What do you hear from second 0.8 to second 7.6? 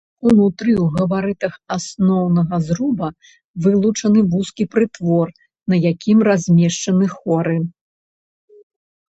габарытах асноўнага зруба вылучаны вузкі прытвор, над якім размешчаны хоры.